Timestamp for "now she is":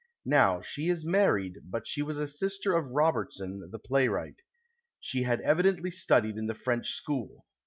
0.25-1.05